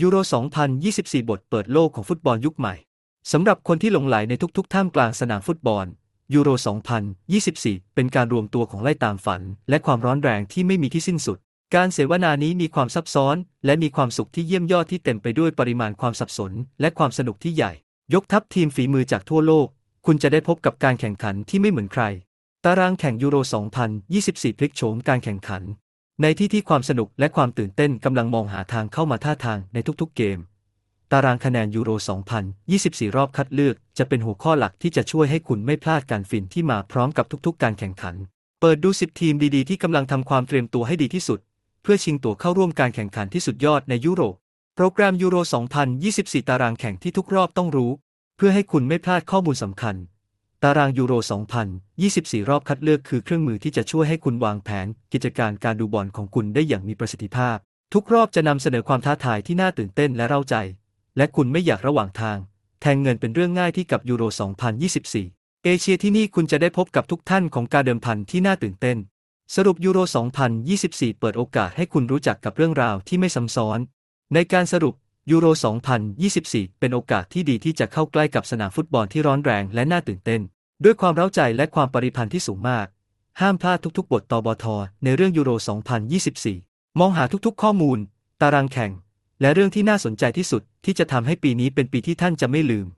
[0.00, 0.16] ยูโร
[0.72, 2.74] 2024 บทเปิดโลกของฟุตบอลยุคใหม่
[3.32, 5.86] สำหรับคนที่หลงไหลในทุกๆ ท่ามกลางสนามฟุตบอล
[6.34, 6.48] ยูโร
[7.22, 11.38] 2024 เป็นการรวมตัวของไล่ตามฝัน และความร้อนแรงที่ไม่มีที่สิ้นสุด
[11.74, 17.72] การเสวนานี้มีความซับซ้อน และมีความสุขที่เยี่ยมยอดที่เต็มไปด้วยปริมาณความสับสน และความสนุกที่ใหญ่
[18.14, 19.66] ยกทัพทีมฝีมือจากทั่วโลก
[20.06, 22.04] คุณจะได้พบกับการแข่งขันที่ไม่เหมือนใคร
[22.64, 23.36] ตารางแข่งยูโร
[23.98, 25.62] 2024 พลิกโฉมการแข่งขัน
[26.20, 30.38] ในที่ที่ความสนุกและความตื่นเต้นกำลังมองหาทางเข้ามาท่าทางในทุกๆเกม
[31.12, 31.90] ตารางคะแนนยูโร
[32.52, 38.14] 2024 รอบคัดเลือกจะเป็นหัวข้อหลักที่จะช่วยให้คุณไม่พลาดการฟินที่มาพร้อมกับทุกๆ การแข่งขัน
[38.60, 41.38] เปิดดู 10 ทีมดีๆ ที่กำลังทำความเตรียมตัวให้ดีที่สุด
[41.82, 44.34] เพื่อชิงตั๋วเข้าร่วมการแข่งขันที่สุดยอดในยุโรป
[44.76, 45.36] โปรแกรมยูโร
[45.92, 47.90] 2024 ตารางแข่งที่ทุกรอบต้องรู้
[48.36, 49.96] เพื่อให้คุณไม่พลาดข้อมูลสำคัญ
[50.64, 51.12] ตารางยูโร
[51.80, 57.56] 2024 รอบคัดเลือกคือเครื่องมือที่จะช่วยให้คุณวางแผน กิจการการดูบอลของคุณได้อย่างมีประสิทธิภาพ
[57.94, 60.56] ทุกรอบจะนำเสนอความท้าทายที่น่าตื่นเต้นและเร้าใจ
[61.16, 62.38] และคุณไม่อยากระหว่างทาง
[62.80, 64.22] แทงเงินเป็นเรื่องง่ายที่กับยูโร
[64.94, 68.98] 2024 เอเชียที่นี่คุณจะได้พบกับทุกท่านของการเดิมพันที่น่าตื่นเต้น
[69.54, 69.98] สรุปยูโร
[70.58, 73.78] 2024 เปิดโอกาสให้คุณรู้จักกับเรื่องราวที่ไม่ซ้ำซ้อน
[74.34, 74.94] ในการสรุป
[75.30, 75.46] ยูโร
[76.12, 80.40] 2024 เป็นโอกาสที่ดีที่จะเข้าใกล้กับสนามฟุตบอลที่ร้อนแรงและน่าตื่นเต้น
[80.84, 82.86] ด้วยความเร้าใจและความปริพันธ์ที่สูงมาก
[83.40, 84.64] ห้ามพลาดทุกๆ บทตบท
[85.04, 85.50] ในเรื่องยูโร
[86.24, 87.98] 2024 มองหาทุกๆ ข้อมูล
[88.40, 88.90] ตารางแข่ง
[89.40, 92.86] และเรื่องที่น่าสนใจที่สุดที่จะทำให้ปีนี้เป็นปีที่ท่านจะไม่ลืม